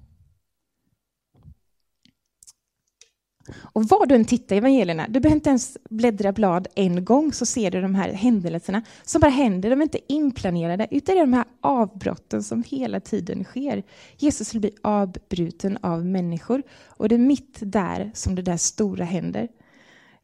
[3.57, 7.33] Och var du än tittar i evangelierna, du behöver inte ens bläddra blad en gång
[7.33, 9.71] så ser du de här händelserna som bara händer.
[9.71, 13.83] De är inte inplanerade, utan det är de här avbrotten som hela tiden sker.
[14.17, 19.05] Jesus vill bli avbruten av människor och det är mitt där som det där stora
[19.05, 19.49] händer.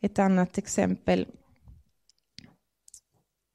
[0.00, 1.26] Ett annat exempel.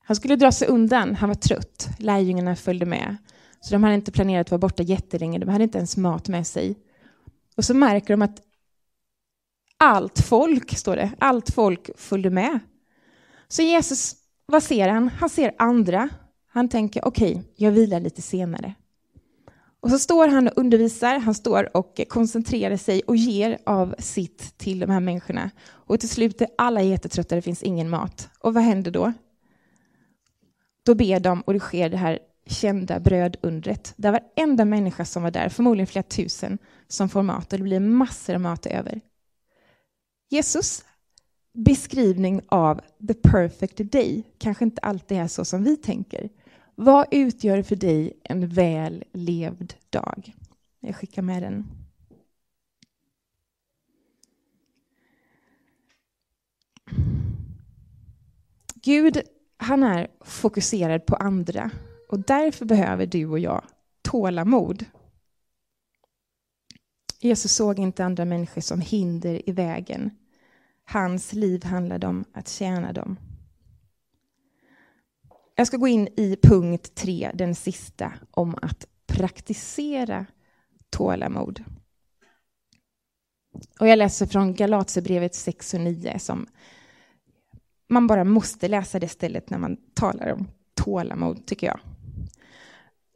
[0.03, 1.89] Han skulle dra sig undan, han var trött.
[1.99, 3.17] Lärjungarna följde med.
[3.62, 6.47] Så de hade inte planerat att vara borta jättelänge, de hade inte ens mat med
[6.47, 6.75] sig.
[7.58, 8.41] Och så märker de att
[9.80, 11.12] allt folk, står det.
[11.20, 12.60] Allt folk följde med.
[13.48, 14.15] Så Jesus,
[14.46, 15.08] vad ser han?
[15.08, 16.10] Han ser andra.
[16.48, 18.74] Han tänker, okej, okay, jag vilar lite senare.
[19.82, 24.58] Och så står han och undervisar, han står och koncentrerar sig och ger av sitt
[24.58, 25.52] till de här människorna.
[25.70, 28.30] Och till slut är alla jättetrötta, det finns ingen mat.
[28.39, 29.13] Och vad händer då?
[30.84, 33.94] Då ber de och det sker det här kända brödundret.
[33.96, 37.80] Där varenda människa som var där, förmodligen flera tusen, som får mat och det blir
[37.80, 39.02] massor av mat över.
[40.30, 40.86] Jesus
[41.54, 46.30] beskrivning av the perfect day kanske inte alltid är så som vi tänker.
[46.76, 50.34] Vad utgör för dig en väl levd dag?
[50.80, 51.68] Jag skickar med den.
[58.74, 59.22] Gud,
[59.58, 61.72] han är fokuserad på andra
[62.10, 63.63] och därför behöver du och jag
[64.02, 64.86] tålamod.
[67.21, 70.12] Jesus såg inte andra människor som hinder i vägen.
[70.86, 73.19] Hans liv handlade om att tjäna dem.
[75.55, 80.25] Jag ska gå in i punkt tre, den sista, om att praktisera
[80.89, 81.63] tålamod.
[83.79, 86.47] Och jag läser från Galaterbrevet 6 och 9 som
[87.89, 91.79] man bara måste läsa det stället när man talar om tålamod, tycker jag.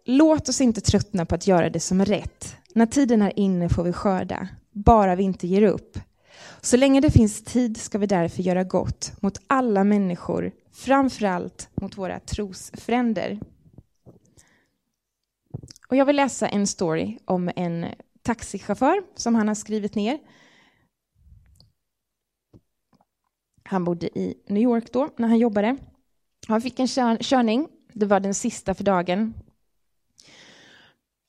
[0.05, 2.57] Låt oss inte tröttna på att göra det som är rätt.
[2.75, 5.99] När tiden är inne får vi skörda, bara vi inte ger upp.
[6.62, 11.97] Så länge det finns tid ska vi därför göra gott mot alla människor, framförallt mot
[11.97, 13.39] våra trosfränder.
[15.88, 17.86] Och jag vill läsa en story om en
[18.21, 20.19] taxichaufför som han har skrivit ner.
[23.63, 25.77] Han bodde i New York då, när han jobbade.
[26.47, 26.88] Han fick en
[27.19, 27.67] körning.
[27.93, 29.33] Det var den sista för dagen.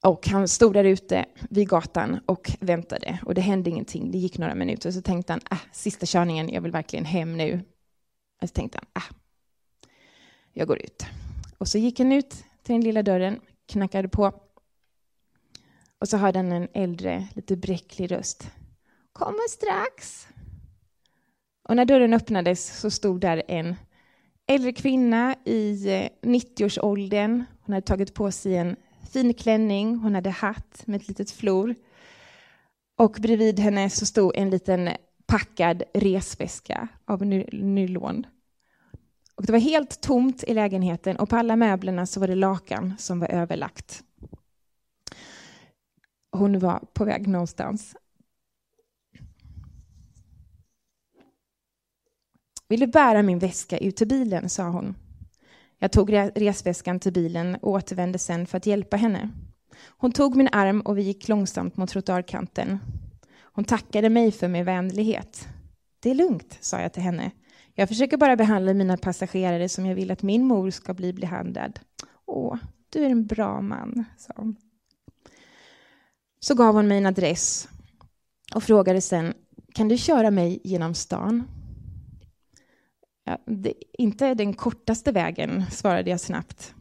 [0.04, 4.10] Och han stod där ute vid gatan och väntade och det hände ingenting.
[4.10, 7.60] Det gick några minuter så tänkte han, ah, sista körningen, jag vill verkligen hem nu.
[8.42, 9.14] Och så tänkte han, ah,
[10.52, 11.06] jag går ut.
[11.58, 12.30] Och så gick han ut
[12.62, 14.32] till den lilla dörren, knackade på.
[15.98, 18.50] Och så hörde han en äldre, lite bräcklig röst.
[19.12, 20.28] Kommer strax.
[21.68, 23.74] Och när dörren öppnades så stod där en
[24.46, 27.44] äldre kvinna i eh, 90-årsåldern.
[27.60, 28.76] Hon hade tagit på sig en
[29.14, 31.74] fin klänning, hon hade hatt med ett litet flor.
[32.98, 34.90] Och bredvid henne så stod en liten
[35.26, 38.26] packad resväska av nylon.
[39.34, 42.94] Och det var helt tomt i lägenheten och på alla möblerna så var det lakan
[42.98, 44.02] som var överlagt.
[46.32, 47.96] Hon var på väg någonstans.
[52.68, 54.94] Vill du bära min väska ut till bilen, sa hon.
[55.78, 59.30] Jag tog resväskan till bilen och återvände sen för att hjälpa henne.
[59.86, 62.78] Hon tog min arm och vi gick långsamt mot trottoarkanten.
[63.42, 65.48] Hon tackade mig för min vänlighet.
[66.00, 67.30] Det är lugnt, sa jag till henne.
[67.74, 71.80] Jag försöker bara behandla mina passagerare som jag vill att min mor ska bli behandlad.
[72.26, 72.56] Åh,
[72.90, 74.56] du är en bra man, sa hon.
[76.40, 77.68] Så gav hon mig en adress
[78.54, 79.34] och frågade sen,
[79.74, 81.44] kan du köra mig genom stan?
[83.24, 86.74] Ja, det, inte den kortaste vägen, svarade jag snabbt.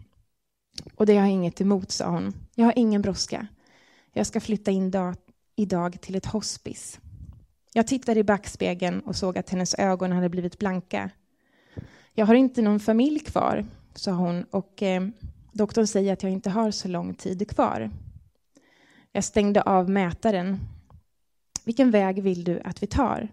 [0.96, 2.34] Och det har jag inget emot, sa hon.
[2.56, 3.48] Jag har ingen brådska.
[4.14, 5.16] Jag ska flytta in dag,
[5.56, 7.00] idag till ett hospice.
[7.74, 11.10] Jag tittade i backspegeln och såg att hennes ögon hade blivit blanka.
[12.14, 15.08] Jag har inte någon familj kvar, sa hon, och eh,
[15.52, 17.92] doktorn säger att jag inte har så lång tid kvar.
[19.12, 20.60] Jag stängde av mätaren.
[21.66, 23.30] Vilken väg vill du att vi tar?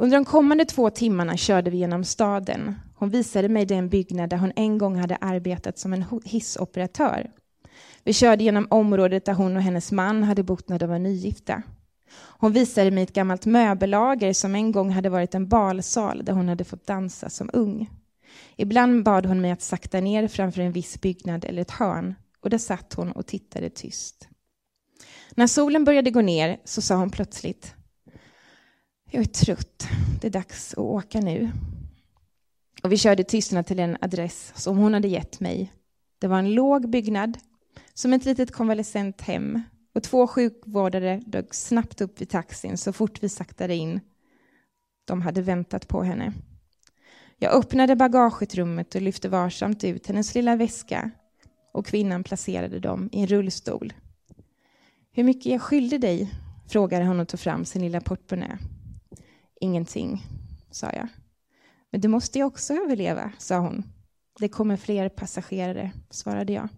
[0.00, 2.74] Under de kommande två timmarna körde vi genom staden.
[2.94, 7.30] Hon visade mig den byggnad där hon en gång hade arbetat som en hissoperatör.
[8.04, 11.62] Vi körde genom området där hon och hennes man hade bott när de var nygifta.
[12.38, 16.48] Hon visade mig ett gammalt möbellager som en gång hade varit en balsal där hon
[16.48, 17.90] hade fått dansa som ung.
[18.56, 22.50] Ibland bad hon mig att sakta ner framför en viss byggnad eller ett hörn och
[22.50, 24.28] där satt hon och tittade tyst.
[25.34, 27.74] När solen började gå ner så sa hon plötsligt
[29.10, 29.88] jag är trött,
[30.20, 31.50] det är dags att åka nu.
[32.82, 35.72] Och vi körde tystnad till en adress som hon hade gett mig.
[36.18, 37.38] Det var en låg byggnad,
[37.94, 39.62] som ett litet konvalescent hem
[39.94, 44.00] och två sjukvårdare dök snabbt upp vid taxin så fort vi saktade in.
[45.04, 46.32] De hade väntat på henne.
[47.38, 51.10] Jag öppnade bagagetrummet och lyfte varsamt ut hennes lilla väska
[51.72, 53.92] och kvinnan placerade dem i en rullstol.
[55.12, 56.34] Hur mycket jag skyldig dig?
[56.68, 58.58] frågade hon och tog fram sin lilla portmonnä.
[59.60, 60.26] Ingenting,
[60.70, 61.08] sa jag.
[61.90, 63.84] Men du måste ju också överleva, sa hon.
[64.38, 66.68] Det kommer fler passagerare, svarade jag.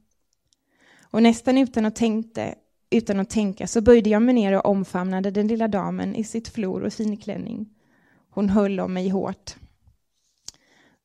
[1.01, 2.55] Och nästan utan att, tänkte,
[2.91, 6.49] utan att tänka så böjde jag mig ner och omfamnade den lilla damen i sitt
[6.49, 7.69] flor och finklänning.
[8.31, 9.57] Hon höll om mig hårt.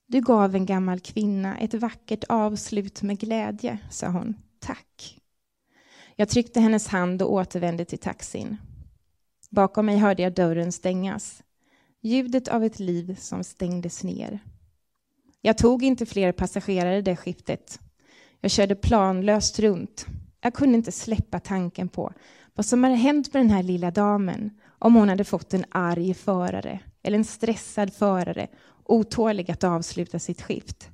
[0.08, 4.36] Du gav en gammal kvinna ett vackert avslut med glädje, sa hon.
[4.60, 5.20] Tack.
[6.16, 8.58] Jag tryckte hennes hand och återvände till taxin.
[9.50, 11.44] Bakom mig hörde jag dörren stängas.
[12.06, 14.40] Ljudet av ett liv som stängdes ner.
[15.42, 17.80] Jag tog inte fler passagerare det skiftet.
[18.42, 20.06] Jag körde planlöst runt.
[20.42, 22.14] Jag kunde inte släppa tanken på
[22.54, 26.14] vad som hade hänt med den här lilla damen om hon hade fått en arg
[26.14, 28.48] förare eller en stressad förare
[28.84, 30.90] otålig att avsluta sitt skift.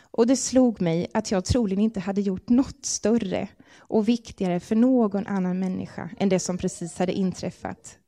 [0.00, 4.76] Och det slog mig att jag troligen inte hade gjort något större och viktigare för
[4.76, 7.98] någon annan människa än det som precis hade inträffat.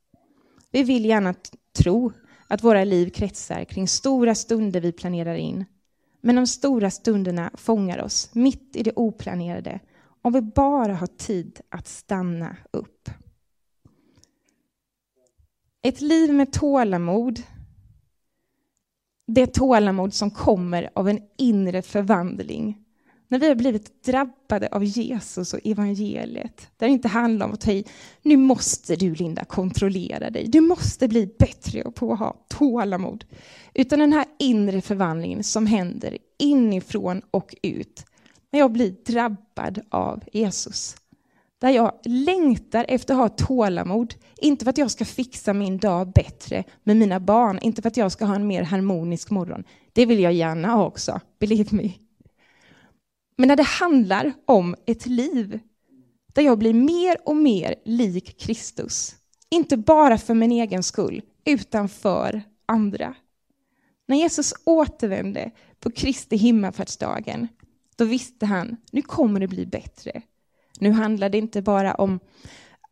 [0.73, 1.35] Vi vill gärna
[1.79, 2.13] tro
[2.51, 5.65] att våra liv kretsar kring stora stunder vi planerar in.
[6.21, 9.81] Men de stora stunderna fångar oss mitt i det oplanerade
[10.23, 13.11] om vi bara har tid att stanna upp.
[15.83, 17.43] Ett liv med tålamod
[19.35, 22.85] det tålamod som kommer av en inre förvandling.
[23.31, 27.61] När vi har blivit drabbade av Jesus och evangeliet, där det inte handlar om att
[27.61, 27.85] ta i,
[28.23, 33.25] nu måste du Linda kontrollera dig, du måste bli bättre på att ha tålamod.
[33.75, 38.05] Utan den här inre förvandlingen som händer inifrån och ut,
[38.51, 40.97] när jag blir drabbad av Jesus.
[41.61, 44.15] Där jag längtar efter att ha tålamod.
[44.37, 47.97] Inte för att jag ska fixa min dag bättre med mina barn, inte för att
[47.97, 49.65] jag ska ha en mer harmonisk morgon.
[49.93, 51.91] Det vill jag gärna ha också, believe me.
[53.41, 55.61] Men när det handlar om ett liv
[56.33, 59.17] där jag blir mer och mer lik Kristus,
[59.51, 63.15] inte bara för min egen skull, utan för andra.
[64.09, 65.51] När Jesus återvände
[65.81, 67.49] på Kristi himmelfärdsdagen,
[67.97, 70.23] då visste han, nu kommer det bli bättre.
[70.79, 72.21] Nu handlar det inte bara om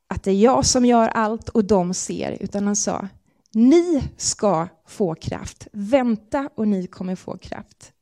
[0.06, 3.08] att det är jag som gör allt och de ser, utan han sa,
[3.52, 5.68] ni ska få kraft.
[5.72, 7.92] Vänta och ni kommer få kraft.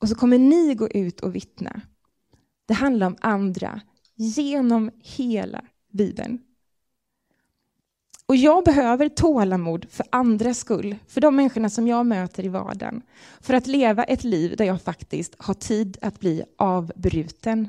[0.00, 1.80] Och så kommer ni gå ut och vittna.
[2.66, 3.80] Det handlar om andra
[4.14, 6.38] genom hela Bibeln.
[8.26, 13.02] Och jag behöver tålamod för andras skull, för de människorna som jag möter i vardagen.
[13.40, 17.68] För att leva ett liv där jag faktiskt har tid att bli avbruten.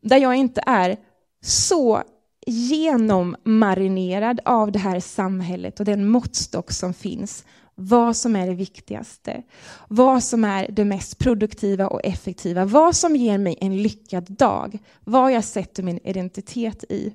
[0.00, 0.96] Där jag inte är
[1.40, 2.02] så
[2.46, 7.44] genommarinerad av det här samhället och den måttstock som finns.
[7.84, 9.42] Vad som är det viktigaste,
[9.88, 14.78] vad som är det mest produktiva och effektiva, vad som ger mig en lyckad dag,
[15.04, 17.14] vad jag sätter min identitet i.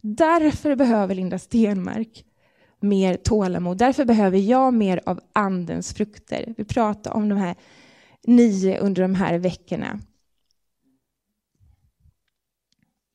[0.00, 2.24] Därför behöver Linda Stenmark
[2.80, 3.78] mer tålamod.
[3.78, 6.54] Därför behöver jag mer av andens frukter.
[6.56, 7.56] Vi pratar om de här
[8.26, 10.00] nio under de här veckorna.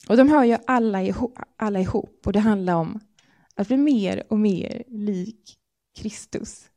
[0.09, 2.99] Och de hör ju alla ihop, alla ihop och det handlar om
[3.55, 5.57] att bli mer och mer lik
[5.97, 6.69] Kristus.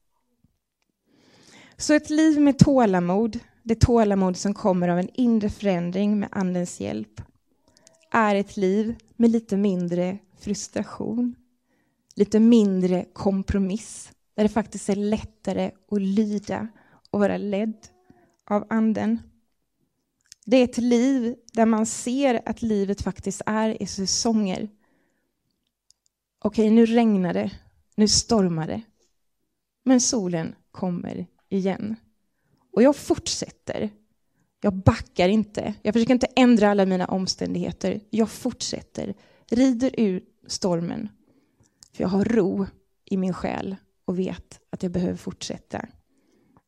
[1.81, 6.81] Så ett liv med tålamod, det tålamod som kommer av en inre förändring med Andens
[6.81, 7.21] hjälp,
[8.11, 11.35] är ett liv med lite mindre frustration,
[12.15, 16.69] lite mindre kompromiss, där det faktiskt är lättare att lyda
[17.11, 17.87] och vara ledd
[18.45, 19.19] av Anden.
[20.47, 24.69] Det är ett liv där man ser att livet faktiskt är i säsonger.
[26.39, 27.51] Okej, nu regnar det,
[27.95, 28.83] nu stormar det,
[29.85, 31.97] men solen kommer igen.
[32.73, 33.91] Och jag fortsätter.
[34.61, 35.75] Jag backar inte.
[35.83, 38.01] Jag försöker inte ändra alla mina omständigheter.
[38.11, 39.15] Jag fortsätter.
[39.51, 41.09] Rider ur stormen.
[41.93, 42.67] För jag har ro
[43.05, 45.87] i min själ och vet att jag behöver fortsätta.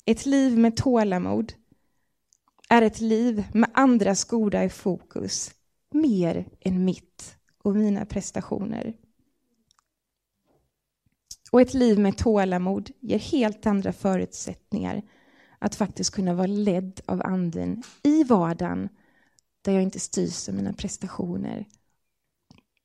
[0.05, 1.53] Ett liv med tålamod
[2.69, 5.51] är ett liv med andras goda i fokus
[5.91, 8.95] mer än mitt och mina prestationer.
[11.51, 15.03] Och ett liv med tålamod ger helt andra förutsättningar
[15.59, 18.89] att faktiskt kunna vara ledd av anden i vardagen
[19.63, 21.67] där jag inte styrs av mina prestationer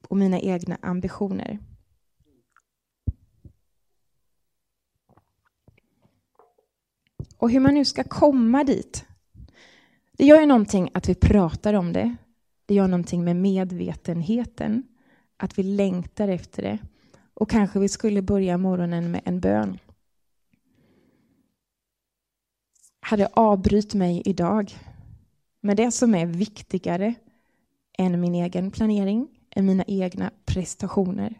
[0.07, 1.59] och mina egna ambitioner.
[7.37, 9.05] Och hur man nu ska komma dit.
[10.11, 12.15] Det gör ju någonting att vi pratar om det.
[12.65, 14.83] Det gör någonting med medvetenheten.
[15.37, 16.79] Att vi längtar efter det.
[17.35, 19.77] Och kanske vi skulle börja morgonen med en bön.
[23.01, 24.75] Herre, avbryt mig idag
[25.61, 27.13] med det som är viktigare
[27.97, 31.39] än min egen planering, än mina egna prestationer.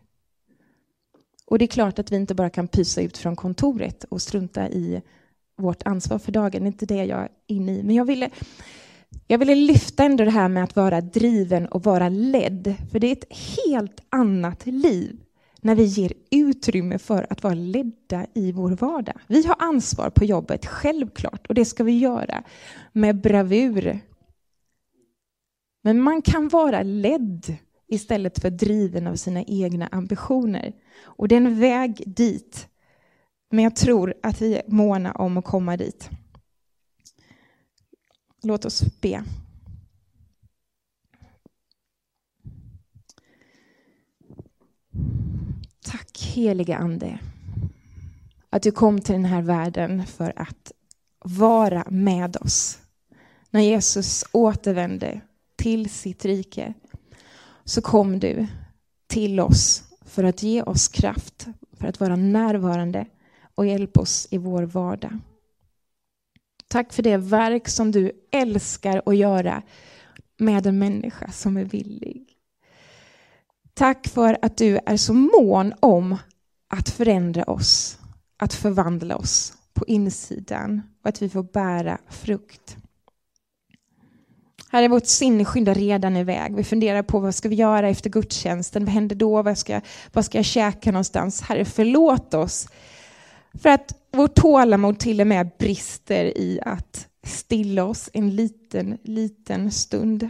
[1.46, 4.70] Och det är klart att vi inte bara kan pysa ut från kontoret och strunta
[4.70, 5.02] i
[5.58, 6.62] vårt ansvar för dagen.
[6.62, 7.84] Det är inte det jag är inne i.
[7.84, 8.30] Men jag ville,
[9.28, 12.76] jag ville lyfta ändå det här med att vara driven och vara ledd.
[12.92, 15.25] För det är ett helt annat liv
[15.66, 19.16] när vi ger utrymme för att vara ledda i vår vardag.
[19.28, 22.44] Vi har ansvar på jobbet, självklart, och det ska vi göra
[22.92, 24.00] med bravur.
[25.84, 27.58] Men man kan vara ledd
[27.88, 30.74] istället för driven av sina egna ambitioner.
[31.04, 32.68] Och det är en väg dit.
[33.52, 36.10] Men jag tror att vi är måna om att komma dit.
[38.44, 39.24] Låt oss be.
[45.86, 47.20] Tack helige Ande
[48.50, 50.72] att du kom till den här världen för att
[51.20, 52.80] vara med oss.
[53.50, 55.22] När Jesus återvände
[55.56, 56.74] till sitt rike
[57.64, 58.48] så kom du
[59.08, 63.06] till oss för att ge oss kraft, för att vara närvarande
[63.56, 65.20] och hjälpa oss i vår vardag.
[66.68, 69.64] Tack för det verk som du älskar att göra
[70.38, 72.35] med en människa som är villig.
[73.78, 76.18] Tack för att du är så mån om
[76.68, 78.00] att förändra oss,
[78.38, 82.78] att förvandla oss på insidan och att vi får bära frukt.
[84.70, 86.56] Här är vårt sinne skyndar redan iväg.
[86.56, 88.86] Vi funderar på vad ska vi göra efter gudstjänsten?
[88.86, 89.42] Vad händer då?
[89.42, 89.82] Vad ska,
[90.14, 91.42] vad ska jag käka någonstans?
[91.42, 92.68] Herre, förlåt oss
[93.54, 99.72] för att vårt tålamod till och med brister i att stilla oss en liten, liten
[99.72, 100.30] stund.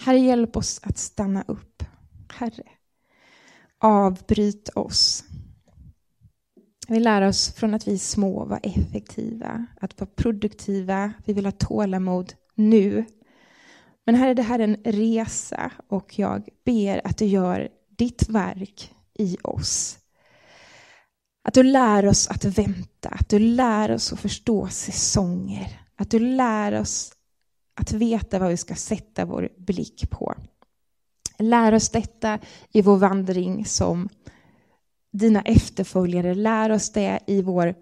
[0.00, 1.69] Herre, hjälp oss att stanna upp.
[2.32, 2.68] Herre,
[3.78, 5.24] avbryt oss.
[6.88, 11.12] Vi lär oss från att vi är små vara effektiva, att vara produktiva.
[11.24, 13.04] Vi vill ha tålamod nu.
[14.06, 17.68] Men Herre, det här är en resa och jag ber att du gör
[17.98, 19.98] ditt verk i oss.
[21.42, 25.80] Att du lär oss att vänta, att du lär oss att förstå säsonger.
[25.96, 27.12] Att du lär oss
[27.74, 30.34] att veta vad vi ska sätta vår blick på.
[31.40, 32.38] Lär oss detta
[32.72, 34.08] i vår vandring som
[35.12, 36.34] dina efterföljare.
[36.34, 37.74] Lär oss det i, vår,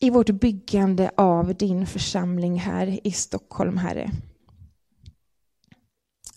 [0.00, 4.10] i vårt byggande av din församling här i Stockholm, Herre.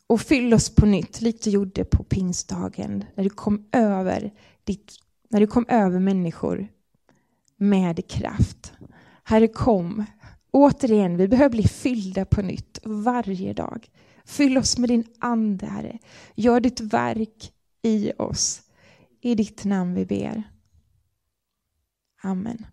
[0.07, 4.91] Och fyll oss på nytt, likt du gjorde på pingstdagen, när du kom över, ditt,
[5.30, 6.67] när du kom över människor
[7.57, 8.73] med kraft.
[9.23, 10.05] Herre, kom.
[10.51, 13.89] Återigen, vi behöver bli fyllda på nytt varje dag.
[14.26, 15.99] Fyll oss med din ande, Herre.
[16.36, 18.61] Gör ditt verk i oss.
[19.21, 20.43] I ditt namn vi ber.
[22.23, 22.65] Amen.